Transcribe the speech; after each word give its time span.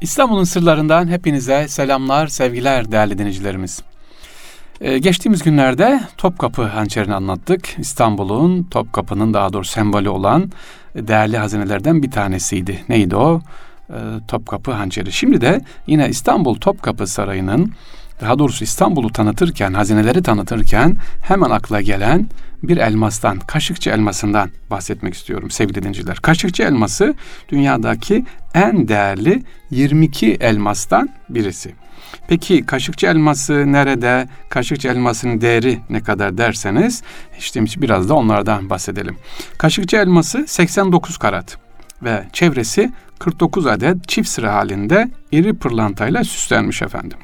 İstanbul'un 0.00 0.44
sırlarından 0.44 1.08
hepinize 1.08 1.68
selamlar, 1.68 2.26
sevgiler 2.26 2.92
değerli 2.92 3.18
dinleyicilerimiz. 3.18 3.82
Ee, 4.80 4.98
geçtiğimiz 4.98 5.42
günlerde 5.42 6.00
Topkapı 6.16 6.62
hançerini 6.62 7.14
anlattık. 7.14 7.78
İstanbul'un 7.78 8.62
Topkapı'nın 8.62 9.34
daha 9.34 9.52
doğrusu 9.52 9.72
sembolü 9.72 10.08
olan 10.08 10.50
değerli 10.94 11.38
hazinelerden 11.38 12.02
bir 12.02 12.10
tanesiydi. 12.10 12.84
Neydi 12.88 13.16
o? 13.16 13.40
Ee, 13.90 13.94
Topkapı 14.28 14.72
hançeri. 14.72 15.12
Şimdi 15.12 15.40
de 15.40 15.60
yine 15.86 16.08
İstanbul 16.08 16.54
Topkapı 16.54 17.06
Sarayı'nın 17.06 17.72
daha 18.20 18.38
doğrusu 18.38 18.64
İstanbul'u 18.64 19.12
tanıtırken, 19.12 19.74
hazineleri 19.74 20.22
tanıtırken 20.22 20.96
hemen 21.22 21.50
akla 21.50 21.80
gelen 21.80 22.28
bir 22.62 22.76
elmastan, 22.76 23.38
Kaşıkçı 23.38 23.90
elmasından 23.90 24.50
bahsetmek 24.70 25.14
istiyorum 25.14 25.50
sevgili 25.50 25.82
dinciler. 25.82 26.16
Kaşıkçı 26.16 26.62
elması 26.62 27.14
dünyadaki 27.48 28.24
en 28.54 28.88
değerli 28.88 29.42
22 29.70 30.34
elmastan 30.40 31.08
birisi. 31.28 31.74
Peki 32.28 32.66
Kaşıkçı 32.66 33.06
elması 33.06 33.72
nerede? 33.72 34.28
Kaşıkçı 34.48 34.88
elmasının 34.88 35.40
değeri 35.40 35.78
ne 35.90 36.00
kadar 36.00 36.38
derseniz 36.38 37.02
işte 37.38 37.64
biraz 37.76 38.08
da 38.08 38.14
onlardan 38.14 38.70
bahsedelim. 38.70 39.16
Kaşıkçı 39.58 39.96
elması 39.96 40.44
89 40.46 41.18
karat 41.18 41.58
ve 42.02 42.24
çevresi 42.32 42.92
49 43.18 43.66
adet 43.66 44.08
çift 44.08 44.28
sıra 44.28 44.54
halinde 44.54 45.10
iri 45.32 45.54
pırlantayla 45.54 46.24
süslenmiş 46.24 46.82
efendim 46.82 47.18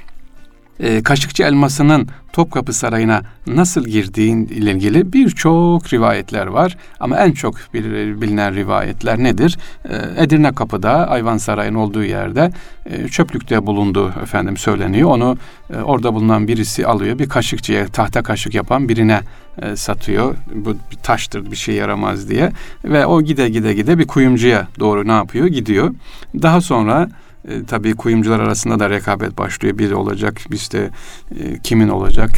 e, 0.81 1.03
Kaşıkçı 1.03 1.43
Elması'nın 1.43 2.09
Topkapı 2.33 2.73
Sarayı'na 2.73 3.23
nasıl 3.47 3.85
girdiğin 3.85 4.47
ilgili 4.47 5.13
birçok 5.13 5.93
rivayetler 5.93 6.47
var. 6.47 6.77
Ama 7.01 7.17
en 7.19 7.33
çok 7.33 7.55
bilinen 7.75 8.55
rivayetler 8.55 9.19
nedir? 9.19 9.59
E, 9.85 10.23
Edirne 10.25 10.53
Kapı'da 10.53 11.09
Ayvan 11.09 11.37
Sarayı'nın 11.39 11.79
olduğu 11.79 12.05
yerde 12.05 12.51
e, 12.87 13.09
çöplükte 13.09 13.67
bulunduğu 13.67 14.09
efendim 14.09 14.57
söyleniyor. 14.57 15.11
Onu 15.11 15.37
e, 15.75 15.77
orada 15.77 16.15
bulunan 16.15 16.49
birisi 16.49 16.87
alıyor. 16.87 17.19
Bir 17.19 17.29
kaşıkçıya 17.29 17.87
tahta 17.87 18.23
kaşık 18.23 18.55
yapan 18.55 18.89
birine 18.89 19.21
e, 19.63 19.77
satıyor. 19.77 20.35
Bu 20.55 20.71
bir 20.71 20.97
taştır 21.03 21.51
bir 21.51 21.57
şey 21.57 21.75
yaramaz 21.75 22.29
diye. 22.29 22.53
Ve 22.85 23.07
o 23.07 23.23
gide 23.23 23.49
gide 23.49 23.75
gide 23.75 23.99
bir 23.99 24.07
kuyumcuya 24.07 24.69
doğru 24.81 25.09
ne 25.09 25.13
yapıyor? 25.13 25.47
Gidiyor. 25.47 25.95
Daha 26.43 26.61
sonra 26.61 27.09
e, 27.49 27.65
tabii 27.65 27.95
kuyumcular 27.95 28.41
arasında 28.41 28.81
da 28.81 28.91
rekabet 28.91 29.39
başlıyor. 29.39 29.79
Biri 29.79 29.95
olacak, 29.95 30.41
biz 30.51 30.73
de 30.73 30.91
e, 31.39 31.59
kimin 31.59 31.89
olacak? 31.89 32.31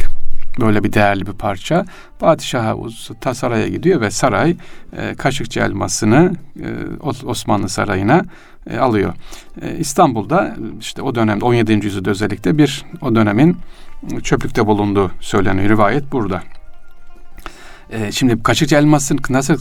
Böyle 0.59 0.83
bir 0.83 0.93
değerli 0.93 1.27
bir 1.27 1.31
parça. 1.31 1.85
Padişah 2.19 2.75
ta 3.21 3.33
saraya 3.33 3.67
gidiyor 3.67 4.01
ve 4.01 4.11
saray 4.11 4.55
e, 4.97 5.15
Kaşıkçı 5.15 5.59
elmasını 5.59 6.33
e, 6.59 6.67
Osmanlı 7.25 7.69
Sarayı'na 7.69 8.25
e, 8.69 8.77
alıyor. 8.77 9.13
E, 9.61 9.77
İstanbul'da 9.77 10.55
işte 10.79 11.01
o 11.01 11.15
dönemde 11.15 11.45
17. 11.45 11.73
yüzyılda 11.73 12.09
özellikle 12.09 12.57
bir 12.57 12.85
o 13.01 13.15
dönemin 13.15 13.57
çöplükte 14.23 14.65
bulunduğu 14.65 15.11
söyleniyor. 15.19 15.69
Rivayet 15.69 16.11
burada. 16.11 16.41
E, 17.89 18.11
şimdi 18.11 18.43
kaşıkçı 18.43 18.75
elmasın 18.75 19.19
nasıl 19.29 19.57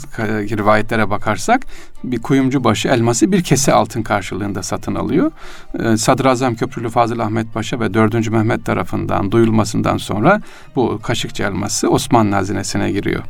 rivayetlere 0.59 1.11
bakarsak 1.11 1.67
bir 2.05 2.23
kuyumcu 2.23 2.65
başı 2.65 2.89
elması 2.89 3.33
bir 3.33 3.43
kese 3.43 3.73
altın 3.73 4.03
karşılığında 4.03 4.63
satın 4.63 4.95
alıyor. 4.95 5.33
E, 5.79 5.97
Sadrazam 5.97 6.55
Köprülü 6.55 6.89
Fazıl 6.89 7.19
Ahmet 7.19 7.55
Paşa 7.55 7.81
ve 7.81 7.95
4. 7.95 8.31
Mehmet 8.31 8.65
tarafından 8.65 9.33
duyulmasından 9.33 9.97
sonra 9.97 10.41
bu 10.77 11.01
kaşıkçı 11.03 11.43
elması 11.43 11.91
Osmanlı 11.91 12.35
hazinesine 12.35 12.91
giriyor. 12.91 13.23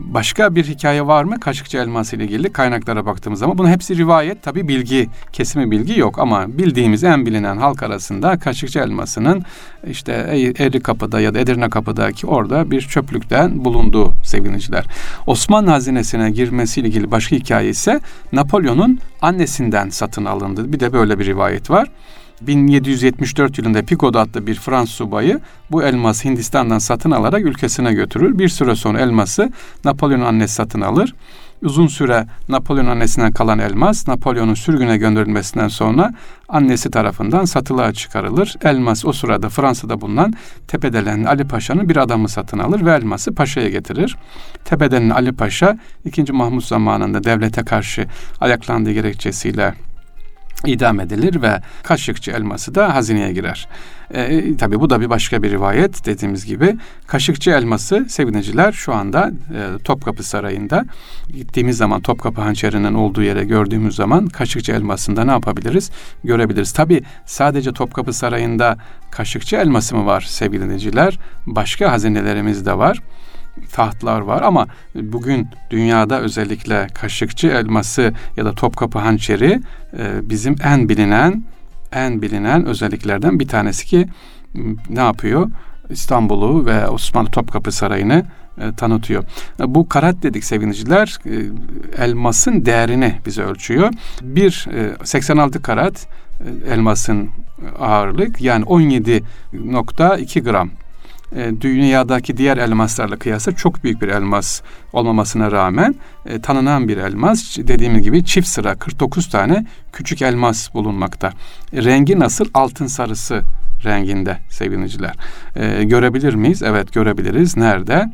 Başka 0.00 0.54
bir 0.54 0.64
hikaye 0.64 1.06
var 1.06 1.24
mı 1.24 1.40
Kaşıkçı 1.40 1.78
elması 1.78 2.16
ile 2.16 2.24
ilgili 2.24 2.52
kaynaklara 2.52 3.06
baktığımız 3.06 3.38
zaman 3.38 3.58
bunun 3.58 3.68
hepsi 3.68 3.96
rivayet 3.96 4.42
tabi 4.42 4.68
bilgi 4.68 5.08
kesimi 5.32 5.70
bilgi 5.70 6.00
yok 6.00 6.18
ama 6.18 6.58
bildiğimiz 6.58 7.04
en 7.04 7.26
bilinen 7.26 7.56
halk 7.56 7.82
arasında 7.82 8.38
Kaşıkçı 8.38 8.78
elmasının 8.78 9.42
işte 9.86 10.12
Eri 10.58 10.80
Kapı'da 10.80 11.20
ya 11.20 11.34
da 11.34 11.38
Edirne 11.38 11.70
Kapı'daki 11.70 12.26
orada 12.26 12.70
bir 12.70 12.80
çöplükten 12.80 13.64
bulunduğu 13.64 14.12
sevgiliciler. 14.24 14.84
Osmanlı 15.26 15.70
hazinesine 15.70 16.30
girmesiyle 16.30 16.88
ilgili 16.88 17.10
başka 17.10 17.36
hikaye 17.36 17.68
ise 17.68 18.00
Napolyon'un 18.32 19.00
annesinden 19.22 19.88
satın 19.88 20.24
alındı. 20.24 20.72
Bir 20.72 20.80
de 20.80 20.92
böyle 20.92 21.18
bir 21.18 21.26
rivayet 21.26 21.70
var. 21.70 21.88
1774 22.40 23.58
yılında 23.58 23.82
Picot 23.82 24.16
adlı 24.16 24.46
bir 24.46 24.54
Fransız 24.54 24.94
subayı 24.94 25.40
bu 25.70 25.82
elması 25.82 26.28
Hindistan'dan 26.28 26.78
satın 26.78 27.10
alarak 27.10 27.46
ülkesine 27.46 27.94
götürür. 27.94 28.38
Bir 28.38 28.48
süre 28.48 28.74
sonra 28.74 29.00
elması 29.00 29.52
Napolyon'un 29.84 30.24
annesi 30.24 30.54
satın 30.54 30.80
alır. 30.80 31.14
Uzun 31.64 31.86
süre 31.86 32.26
Napolyon 32.48 32.86
annesinden 32.86 33.32
kalan 33.32 33.58
elmas 33.58 34.08
Napolyon'un 34.08 34.54
sürgüne 34.54 34.96
gönderilmesinden 34.96 35.68
sonra 35.68 36.14
annesi 36.48 36.90
tarafından 36.90 37.44
satılığa 37.44 37.92
çıkarılır. 37.92 38.56
Elmas 38.62 39.04
o 39.04 39.12
sırada 39.12 39.48
Fransa'da 39.48 40.00
bulunan 40.00 40.34
Tepedelen 40.68 41.24
Ali 41.24 41.44
Paşa'nın 41.44 41.88
bir 41.88 41.96
adamı 41.96 42.28
satın 42.28 42.58
alır 42.58 42.84
ve 42.84 42.92
elması 42.92 43.34
paşaya 43.34 43.68
getirir. 43.68 44.16
Tepedelen 44.64 45.10
Ali 45.10 45.32
Paşa 45.32 45.78
2. 46.04 46.32
Mahmut 46.32 46.64
zamanında 46.64 47.24
devlete 47.24 47.62
karşı 47.62 48.06
ayaklandığı 48.40 48.92
gerekçesiyle 48.92 49.74
idam 50.66 51.00
edilir 51.00 51.42
ve 51.42 51.60
Kaşıkçı 51.82 52.30
elması 52.30 52.74
da 52.74 52.94
hazineye 52.94 53.32
girer. 53.32 53.68
E, 54.14 54.56
tabii 54.56 54.80
bu 54.80 54.90
da 54.90 55.00
bir 55.00 55.10
başka 55.10 55.42
bir 55.42 55.50
rivayet 55.50 56.06
dediğimiz 56.06 56.46
gibi. 56.46 56.76
Kaşıkçı 57.06 57.50
elması 57.50 58.06
sevineciler 58.08 58.72
şu 58.72 58.94
anda 58.94 59.30
e, 59.54 59.82
Topkapı 59.84 60.22
Sarayı'nda 60.22 60.84
gittiğimiz 61.28 61.76
zaman 61.76 62.00
Topkapı 62.00 62.40
hançerinin 62.40 62.94
olduğu 62.94 63.22
yere 63.22 63.44
gördüğümüz 63.44 63.96
zaman 63.96 64.26
Kaşıkçı 64.26 64.72
elmasında 64.72 65.24
ne 65.24 65.30
yapabiliriz? 65.30 65.90
Görebiliriz. 66.24 66.72
Tabii 66.72 67.02
sadece 67.26 67.72
Topkapı 67.72 68.12
Sarayı'nda 68.12 68.76
Kaşıkçı 69.10 69.56
elması 69.56 69.96
mı 69.96 70.06
var 70.06 70.20
sevgili? 70.20 70.54
Başka 71.46 71.92
hazinelerimiz 71.92 72.66
de 72.66 72.78
var 72.78 73.00
tahtlar 73.72 74.20
var 74.20 74.42
ama 74.42 74.66
bugün 74.94 75.48
dünyada 75.70 76.20
özellikle 76.20 76.86
kaşıkçı 76.94 77.46
elması 77.46 78.14
ya 78.36 78.44
da 78.44 78.52
topkapı 78.52 78.98
hançeri 78.98 79.60
e, 79.98 80.30
bizim 80.30 80.56
en 80.64 80.88
bilinen 80.88 81.44
en 81.92 82.22
bilinen 82.22 82.66
özelliklerden 82.66 83.40
bir 83.40 83.48
tanesi 83.48 83.86
ki 83.86 84.06
ne 84.88 85.00
yapıyor? 85.00 85.50
İstanbul'u 85.90 86.66
ve 86.66 86.88
Osmanlı 86.88 87.30
Topkapı 87.30 87.72
Sarayı'nı 87.72 88.24
e, 88.58 88.74
tanıtıyor. 88.76 89.24
E, 89.60 89.74
bu 89.74 89.88
karat 89.88 90.22
dedik 90.22 90.44
seviniciler 90.44 91.18
e, 91.26 91.34
elmasın 92.04 92.64
değerini 92.64 93.14
bize 93.26 93.42
ölçüyor. 93.42 93.92
Bir 94.22 94.66
e, 94.74 95.04
86 95.04 95.62
karat 95.62 96.06
elmasın 96.70 97.30
ağırlık 97.78 98.40
yani 98.40 98.64
17.2 98.64 100.40
gram 100.40 100.70
e, 101.34 101.60
dünyadaki 101.60 102.36
diğer 102.36 102.56
elmaslarla 102.56 103.16
kıyasla 103.16 103.52
çok 103.52 103.84
büyük 103.84 104.02
bir 104.02 104.08
elmas 104.08 104.62
olmamasına 104.92 105.52
rağmen 105.52 105.94
e, 106.26 106.40
tanınan 106.40 106.88
bir 106.88 106.96
elmas. 106.96 107.58
Dediğim 107.58 108.02
gibi 108.02 108.24
çift 108.24 108.48
sıra 108.48 108.74
49 108.74 109.28
tane 109.28 109.66
küçük 109.92 110.22
elmas 110.22 110.74
bulunmakta. 110.74 111.32
E, 111.72 111.84
rengi 111.84 112.18
nasıl? 112.18 112.44
Altın 112.54 112.86
sarısı 112.86 113.42
renginde 113.84 114.38
sevgiliciler. 114.50 115.14
E, 115.56 115.84
görebilir 115.84 116.34
miyiz? 116.34 116.62
Evet 116.62 116.92
görebiliriz. 116.92 117.56
Nerede? 117.56 118.12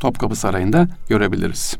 Topkapı 0.00 0.36
Sarayı'nda 0.36 0.88
görebiliriz. 1.08 1.76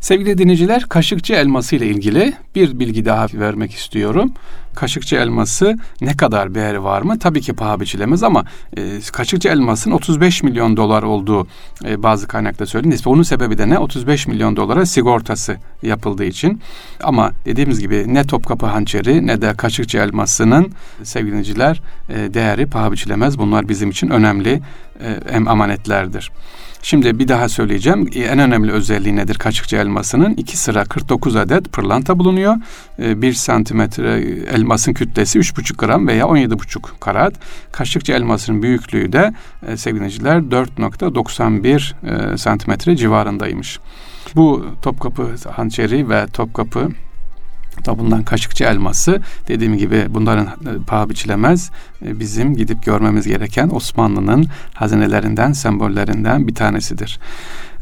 Sevgili 0.00 0.38
dinleyiciler, 0.38 0.82
kaşıkçı 0.82 1.34
elması 1.34 1.76
ile 1.76 1.86
ilgili 1.86 2.32
bir 2.54 2.78
bilgi 2.78 3.04
daha 3.04 3.26
vermek 3.34 3.74
istiyorum. 3.74 4.32
Kaşıkçı 4.74 5.16
elması 5.16 5.78
ne 6.00 6.16
kadar 6.16 6.54
değeri 6.54 6.84
var 6.84 7.02
mı? 7.02 7.18
Tabii 7.18 7.40
ki 7.40 7.52
paha 7.52 7.80
biçilemez 7.80 8.22
ama 8.22 8.44
e, 8.76 9.00
kaşıkçı 9.12 9.48
elmasın 9.48 9.90
35 9.90 10.42
milyon 10.42 10.76
dolar 10.76 11.02
olduğu 11.02 11.46
e, 11.84 12.02
bazı 12.02 12.28
kaynakta 12.28 12.66
söyleniyor. 12.66 13.00
Onun 13.06 13.22
sebebi 13.22 13.58
de 13.58 13.68
ne? 13.68 13.78
35 13.78 14.26
milyon 14.26 14.56
dolara 14.56 14.86
sigortası 14.86 15.56
yapıldığı 15.82 16.24
için. 16.24 16.60
Ama 17.02 17.30
dediğimiz 17.44 17.80
gibi 17.80 18.04
ne 18.14 18.24
Topkapı 18.24 18.66
hançeri 18.66 19.26
ne 19.26 19.42
de 19.42 19.54
kaşıkçı 19.54 19.98
elmasının 19.98 20.72
sevgiliciler 21.02 21.82
e, 22.08 22.34
değeri 22.34 22.66
paha 22.66 22.92
biçilemez. 22.92 23.38
Bunlar 23.38 23.68
bizim 23.68 23.90
için 23.90 24.08
önemli 24.08 24.60
e, 25.30 25.36
amanetlerdir. 25.46 26.30
Şimdi 26.82 27.18
bir 27.18 27.28
daha 27.28 27.48
söyleyeceğim. 27.48 28.08
E, 28.14 28.20
en 28.20 28.38
önemli 28.38 28.72
özelliği 28.72 29.16
nedir 29.16 29.34
kaçıkçı 29.34 29.76
elmasının? 29.76 30.34
İki 30.34 30.56
sıra 30.56 30.84
49 30.84 31.36
adet 31.36 31.72
pırlanta 31.72 32.18
bulunuyor. 32.18 32.56
E, 32.98 33.22
bir 33.22 33.32
santimetre 33.32 34.22
elmasın 34.62 34.92
kütlesi 34.92 35.38
3,5 35.38 35.76
gram 35.76 36.08
veya 36.08 36.24
17,5 36.24 36.80
karat. 37.00 37.34
Kaşıkçı 37.72 38.12
elmasının 38.12 38.62
büyüklüğü 38.62 39.12
de 39.12 39.32
e, 39.66 39.76
sevgiliciler 39.76 40.36
4,91 40.36 42.38
santimetre 42.38 42.96
civarındaymış. 42.96 43.78
Bu 44.34 44.66
Topkapı 44.82 45.28
hançeri 45.50 46.08
ve 46.08 46.26
Topkapı 46.26 46.88
Tabi 47.84 47.98
bundan 47.98 48.22
kaşıkçı 48.22 48.64
elması 48.64 49.22
dediğim 49.48 49.76
gibi 49.76 50.06
bunların 50.08 50.46
e, 50.46 50.82
paha 50.86 51.10
biçilemez. 51.10 51.70
E, 52.06 52.20
bizim 52.20 52.56
gidip 52.56 52.84
görmemiz 52.84 53.26
gereken 53.26 53.70
Osmanlı'nın 53.72 54.46
hazinelerinden, 54.74 55.52
sembollerinden 55.52 56.48
bir 56.48 56.54
tanesidir. 56.54 57.18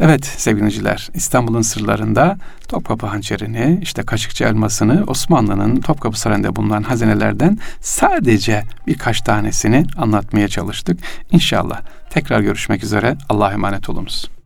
Evet 0.00 0.24
sevgiliciler 0.24 1.08
İstanbul'un 1.14 1.62
sırlarında 1.62 2.38
Topkapı 2.68 3.06
hançerini, 3.06 3.78
işte 3.82 4.02
kaşıkçı 4.02 4.44
elmasını 4.44 5.04
Osmanlı'nın 5.06 5.80
Topkapı 5.80 6.20
Sarayı'nda 6.20 6.56
bulunan 6.56 6.82
hazinelerden 6.82 7.58
sadece 7.80 8.64
birkaç 8.86 9.20
tanesini 9.20 9.84
anlatmaya 9.96 10.48
çalıştık. 10.48 11.00
İnşallah 11.30 11.80
tekrar 12.10 12.40
görüşmek 12.40 12.84
üzere. 12.84 13.16
Allah'a 13.28 13.52
emanet 13.52 13.88
olunuz. 13.90 14.39